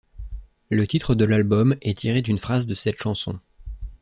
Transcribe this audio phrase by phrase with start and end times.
[0.71, 3.37] Le titre de l'album est tiré d'une phrase de cette chanson.